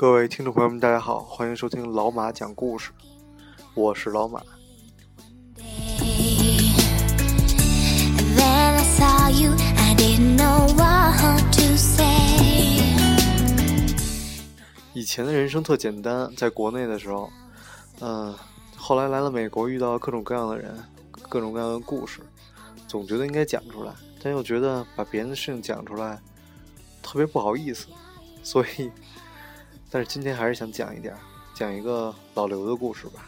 [0.00, 2.90] 各位听众朋友们，大家好，欢迎收听老马讲故事，
[3.74, 4.40] 我是老马。
[14.94, 17.28] 以前的人生特简单，在国内的时候，
[18.00, 18.34] 嗯，
[18.74, 20.74] 后来来了美国，遇到各种各样的人，
[21.28, 22.20] 各种各样的故事，
[22.88, 23.92] 总觉得应该讲出来，
[24.22, 26.18] 但又觉得把别人的事情讲出来
[27.02, 27.88] 特别不好意思，
[28.42, 28.90] 所以。
[29.92, 31.12] 但是今天还是想讲一点，
[31.52, 33.26] 讲一个老刘的故事吧。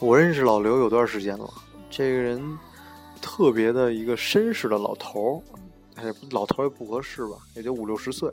[0.00, 1.48] 我认识老刘有段时间了，
[1.90, 2.58] 这个人
[3.20, 5.42] 特别的一个绅士的老头
[5.96, 8.30] 儿，哎，老头儿也不合适吧，也就五六十岁。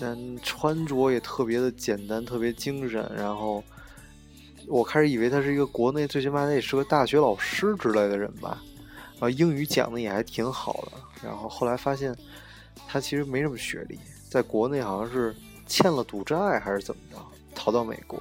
[0.00, 3.10] 但穿着也特别的简单，特别精神。
[3.16, 3.62] 然后
[4.66, 8.60] 我开始以为他是一个国内最起码得是个大学老师之类的人吧，
[9.12, 10.92] 然后英语讲的也还挺好的。
[11.22, 12.14] 然后后来发现
[12.88, 15.34] 他其实没什么学历，在国内好像是
[15.66, 17.18] 欠了赌债还是怎么着，
[17.54, 18.20] 逃到美国。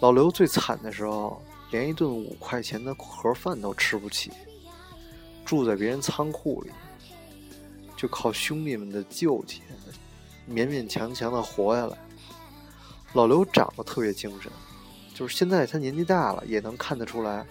[0.00, 4.30] 老刘最惨的时候，连一顿五块钱的盒饭都吃不起，
[5.44, 6.70] 住在别人仓库里，
[7.96, 9.60] 就靠兄弟们的救济。
[10.50, 11.96] 勉勉强强的活下来。
[13.12, 14.50] 老刘长得特别精神，
[15.14, 17.46] 就是现在他年纪大了，也能看得出来。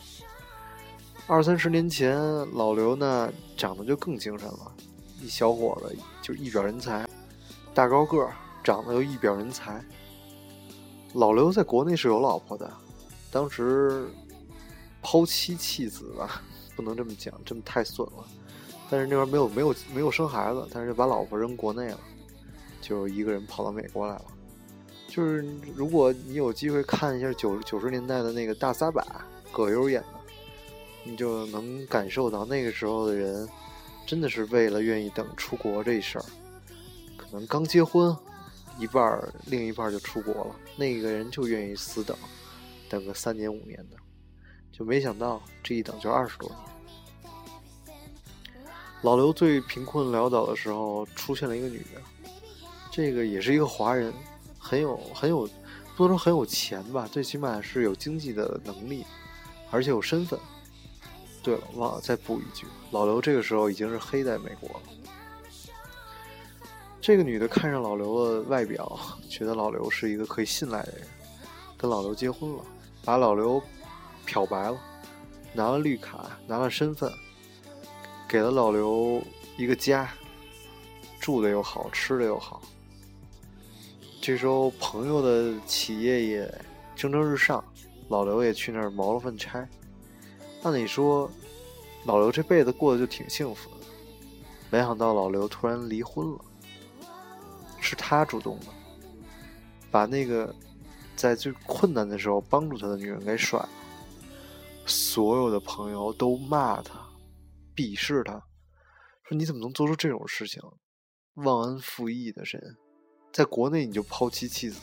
[1.28, 2.18] 二三十年前，
[2.54, 4.72] 老刘呢长得就更精神了，
[5.22, 7.08] 一小伙子就一表人才，
[7.74, 8.34] 大高个儿，
[8.64, 9.84] 长得又一表人才。
[11.14, 12.72] 老刘在国内是有老婆的，
[13.30, 14.08] 当时
[15.02, 16.42] 抛妻弃子吧，
[16.76, 18.24] 不能这么讲，这么太损了。
[18.90, 22.00] 但是那边没有没有没有生孩子，但是就把老婆扔国内了。
[22.90, 24.26] 就一个人跑到美国来了，
[25.08, 25.46] 就是
[25.76, 29.06] 如果你有机会看一下九九十年代的那个大撒把，
[29.52, 30.08] 葛优演的，
[31.04, 33.48] 你就能感受到那个时候的人，
[34.08, 36.26] 真的是为了愿意等出国这事儿，
[37.16, 38.18] 可能刚结婚，
[38.80, 42.18] 一半儿另一半儿就出国了，那个人就愿意死等，
[42.90, 43.98] 等个三年五年的，
[44.72, 46.58] 就没想到这一等就二十多年。
[49.04, 52.02] 老刘最贫困潦倒的时候，出现了一个女的。
[52.92, 54.14] 这个也是一个华人，
[54.58, 55.48] 很有很有，
[55.96, 59.06] 不能说很有钱吧，最起码是有经济的能力，
[59.72, 60.40] 而且有身份。
[61.42, 64.82] 对了，忘了再补一句，老刘这个时候已经是黑在美国了。
[67.00, 69.00] 这个女的看上老刘的外表，
[69.30, 71.08] 觉得老刘是一个可以信赖的人，
[71.78, 72.64] 跟老刘结婚了，
[73.06, 73.64] 把老刘
[74.26, 74.78] 漂白了，
[75.54, 77.10] 拿了绿卡，拿了身份，
[78.28, 79.24] 给了老刘
[79.58, 80.12] 一个家，
[81.22, 82.62] 住的又好，吃的又好。
[84.30, 86.62] 这时候，朋友的企业也
[86.96, 87.66] 蒸蒸日上，
[88.10, 89.68] 老刘也去那儿谋了份差。
[90.62, 91.28] 按理说，
[92.06, 93.88] 老刘这辈子过得就挺幸福的。
[94.70, 96.46] 没想到老刘突然离婚了，
[97.80, 98.68] 是他主动的，
[99.90, 100.54] 把那个
[101.16, 103.70] 在最困难的时候帮助他的女人给甩了。
[104.86, 107.04] 所有的朋友都骂他，
[107.76, 108.34] 鄙视他，
[109.24, 110.62] 说你怎么能做出这种事情？
[111.34, 112.78] 忘恩负义的人。
[113.32, 114.80] 在国内你就抛妻弃子，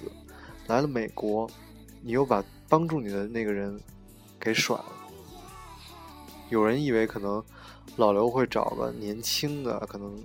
[0.66, 1.50] 来了美国，
[2.00, 3.78] 你又把帮助你的那个人
[4.40, 4.92] 给甩了。
[6.48, 7.42] 有人以为可能
[7.96, 10.16] 老刘会找个年轻的，可能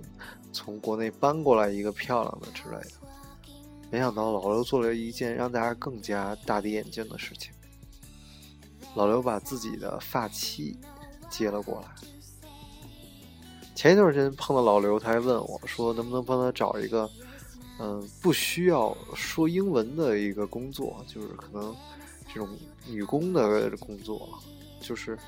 [0.52, 2.92] 从国内搬过来一个漂亮的之类的，
[3.90, 7.52] 没想到老刘做了一件让大家更加大跌眼镜的事情。
[8.94, 10.78] 老刘把自己的发妻
[11.28, 11.88] 接了过来。
[13.74, 17.10] 前一段时间碰到老刘，他还问我说：“能不能帮他找一个？”
[17.84, 21.74] 嗯，不需要说英文的一个工作，就是可能
[22.32, 22.48] 这种
[22.86, 24.28] 女工的工作，
[24.80, 25.18] 就是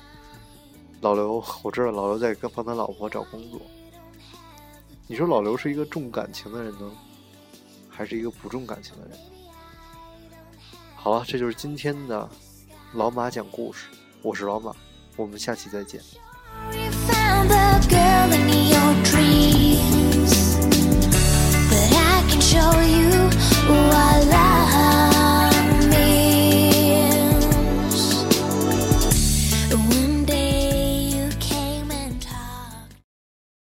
[1.01, 3.59] 老刘，我知道老刘在帮他老婆找工作。
[5.05, 6.89] 你说老刘是一个重感情的人呢，
[7.89, 9.19] 还是一个不重感情的人？
[10.95, 12.29] 好了，这就是今天的
[12.93, 13.89] 老马讲故事，
[14.21, 14.73] 我是老马，
[15.17, 16.01] 我们下期再见。
[22.55, 22.84] show